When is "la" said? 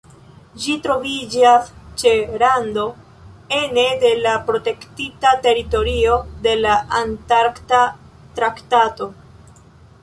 4.23-4.33, 6.65-6.75